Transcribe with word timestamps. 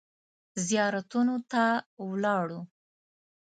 زیارتونو 0.67 1.35
ته 1.51 1.63
ولاړو. 2.09 2.61